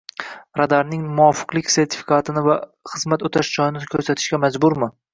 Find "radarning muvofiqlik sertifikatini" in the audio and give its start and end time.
0.59-2.45